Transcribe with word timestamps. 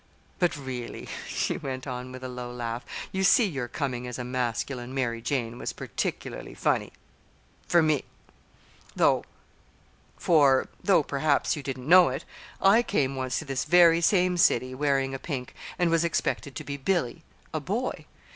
But, 0.39 0.57
really," 0.57 1.07
she 1.27 1.57
went 1.59 1.85
on 1.85 2.11
with 2.11 2.23
a 2.23 2.27
low 2.27 2.51
laugh, 2.51 2.83
"you 3.11 3.23
see 3.23 3.45
your 3.45 3.67
coming 3.67 4.07
as 4.07 4.17
a 4.17 4.23
masculine 4.23 4.95
'Mary 4.95 5.21
Jane' 5.21 5.59
was 5.59 5.73
particularly 5.73 6.55
funny 6.55 6.91
for 7.67 7.83
me; 7.83 8.03
for, 10.17 10.67
though 10.83 11.03
perhaps 11.03 11.55
you 11.55 11.61
didn't 11.61 11.87
know 11.87 12.09
it, 12.09 12.25
I 12.59 12.81
came 12.81 13.15
once 13.15 13.37
to 13.37 13.45
this 13.45 13.65
very 13.65 14.01
same 14.01 14.37
city, 14.37 14.73
wearing 14.73 15.13
a 15.13 15.19
pink, 15.19 15.53
and 15.77 15.91
was 15.91 16.03
expected 16.03 16.55
to 16.55 16.63
be 16.63 16.77
Billy, 16.77 17.21
a 17.53 17.59
boy. 17.59 18.07